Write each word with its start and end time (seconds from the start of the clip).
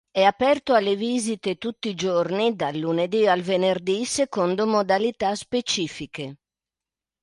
È 0.09 0.23
aperto 0.23 0.73
alle 0.73 0.95
visite 0.95 1.59
tutti 1.59 1.89
i 1.89 1.93
giorni 1.93 2.55
dal 2.55 2.75
lunedì 2.75 3.27
al 3.27 3.41
venerdì 3.41 4.03
secondo 4.03 4.65
modalità 4.65 5.35
specifiche. 5.35 6.37